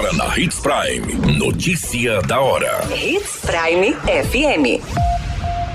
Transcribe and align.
Agora 0.00 0.16
na 0.16 0.38
Hits 0.38 0.58
Prime. 0.60 1.36
Notícia 1.36 2.22
da 2.22 2.40
hora. 2.40 2.80
Hits 2.90 3.42
Prime 3.42 3.92
FM. 3.92 4.82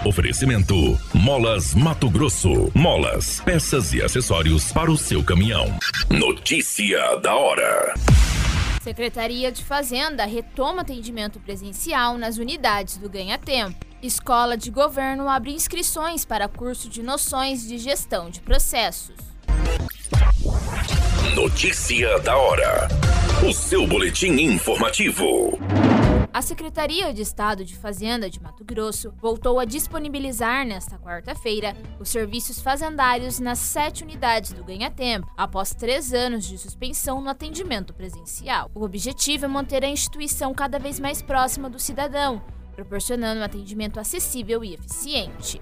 Oferecimento: 0.04 1.00
Molas 1.14 1.76
Mato 1.76 2.10
Grosso. 2.10 2.72
Molas, 2.74 3.40
peças 3.42 3.94
e 3.94 4.02
acessórios 4.02 4.72
para 4.72 4.90
o 4.90 4.98
seu 4.98 5.24
caminhão. 5.24 5.78
Notícia 6.10 7.18
da 7.18 7.36
hora. 7.36 7.94
Secretaria 8.82 9.52
de 9.52 9.64
Fazenda 9.64 10.26
retoma 10.26 10.82
atendimento 10.82 11.40
presencial 11.40 12.18
nas 12.18 12.38
unidades 12.38 12.98
do 12.98 13.08
Ganha 13.08 13.38
Tempo. 13.38 13.86
Escola 14.02 14.58
de 14.58 14.72
Governo 14.72 15.30
abre 15.30 15.52
inscrições 15.52 16.26
para 16.26 16.48
curso 16.48 16.90
de 16.90 17.04
noções 17.04 17.68
de 17.68 17.78
gestão 17.78 18.32
de 18.32 18.42
processos. 18.42 19.18
Notícia 21.36 22.18
da 22.22 22.36
hora. 22.36 22.88
O 23.48 23.54
seu 23.54 23.86
boletim 23.86 24.32
informativo. 24.42 25.60
A 26.34 26.42
Secretaria 26.42 27.14
de 27.14 27.22
Estado 27.22 27.64
de 27.64 27.78
Fazenda 27.78 28.28
de 28.28 28.42
Mato 28.42 28.66
Grosso 28.66 29.14
voltou 29.22 29.60
a 29.60 29.66
disponibilizar 29.66 30.66
nesta 30.66 30.98
quarta-feira 30.98 31.78
os 32.00 32.10
serviços 32.10 32.60
fazendários 32.60 33.40
nas 33.40 33.60
sete 33.60 34.04
unidades 34.04 34.52
do 34.52 34.64
Ganha 34.64 34.90
Tempo, 34.90 35.32
após 35.38 35.76
três 35.76 36.12
anos 36.12 36.44
de 36.48 36.58
suspensão 36.58 37.22
no 37.22 37.30
atendimento 37.30 37.94
presencial. 37.94 38.72
O 38.74 38.84
objetivo 38.84 39.46
é 39.46 39.48
manter 39.48 39.86
a 39.86 39.90
instituição 39.90 40.52
cada 40.52 40.80
vez 40.80 41.00
mais 41.00 41.22
próxima 41.22 41.70
do 41.70 41.78
cidadão, 41.78 42.42
proporcionando 42.76 43.42
um 43.42 43.44
atendimento 43.44 44.00
acessível 44.00 44.64
e 44.64 44.74
eficiente. 44.74 45.62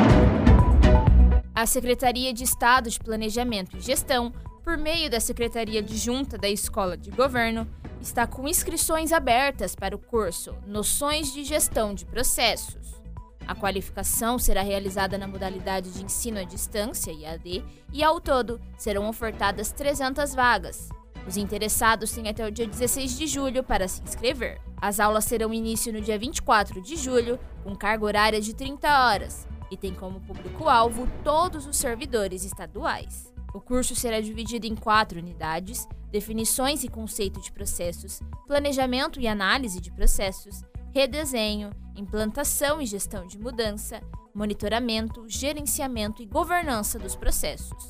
A 1.61 1.67
Secretaria 1.67 2.33
de 2.33 2.43
Estado 2.43 2.89
de 2.89 2.99
Planejamento 2.99 3.77
e 3.77 3.81
Gestão, 3.81 4.33
por 4.63 4.79
meio 4.79 5.11
da 5.11 5.19
Secretaria 5.19 5.79
de 5.79 5.95
Junta 5.95 6.35
da 6.35 6.49
Escola 6.49 6.97
de 6.97 7.11
Governo, 7.11 7.69
está 8.01 8.25
com 8.25 8.47
inscrições 8.47 9.11
abertas 9.11 9.75
para 9.75 9.95
o 9.95 9.99
curso 9.99 10.55
Noções 10.65 11.31
de 11.31 11.43
Gestão 11.43 11.93
de 11.93 12.03
Processos. 12.03 12.99
A 13.47 13.53
qualificação 13.53 14.39
será 14.39 14.63
realizada 14.63 15.19
na 15.19 15.27
modalidade 15.27 15.91
de 15.91 16.03
ensino 16.03 16.39
à 16.39 16.43
distância, 16.43 17.11
IAD, 17.11 17.63
e 17.93 18.03
ao 18.03 18.19
todo 18.19 18.59
serão 18.75 19.07
ofertadas 19.07 19.71
300 19.71 20.33
vagas. 20.33 20.89
Os 21.27 21.37
interessados 21.37 22.11
têm 22.11 22.27
até 22.27 22.43
o 22.43 22.51
dia 22.51 22.65
16 22.65 23.19
de 23.19 23.27
julho 23.27 23.63
para 23.63 23.87
se 23.87 24.01
inscrever. 24.01 24.59
As 24.81 24.99
aulas 24.99 25.27
terão 25.27 25.53
início 25.53 25.93
no 25.93 26.01
dia 26.01 26.17
24 26.17 26.81
de 26.81 26.95
julho, 26.95 27.39
com 27.63 27.75
carga 27.75 28.03
horária 28.03 28.41
de 28.41 28.55
30 28.55 28.87
horas, 29.05 29.47
e 29.71 29.77
tem 29.77 29.95
como 29.95 30.19
público-alvo 30.19 31.07
todos 31.23 31.65
os 31.65 31.77
servidores 31.77 32.43
estaduais. 32.43 33.31
O 33.53 33.59
curso 33.59 33.95
será 33.95 34.19
dividido 34.19 34.67
em 34.67 34.75
quatro 34.75 35.19
unidades: 35.19 35.87
definições 36.11 36.83
e 36.83 36.89
conceito 36.89 37.41
de 37.41 37.51
processos, 37.51 38.21
planejamento 38.45 39.19
e 39.19 39.27
análise 39.27 39.79
de 39.79 39.91
processos, 39.91 40.63
redesenho, 40.93 41.71
implantação 41.95 42.81
e 42.81 42.85
gestão 42.85 43.25
de 43.25 43.39
mudança, 43.39 44.01
monitoramento, 44.33 45.25
gerenciamento 45.27 46.21
e 46.21 46.25
governança 46.25 46.99
dos 46.99 47.15
processos. 47.15 47.89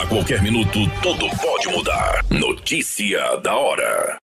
A 0.00 0.06
qualquer 0.06 0.42
minuto, 0.42 0.78
tudo 1.02 1.28
pode 1.40 1.68
mudar. 1.68 2.24
Notícia 2.30 3.36
da 3.36 3.56
hora. 3.56 4.21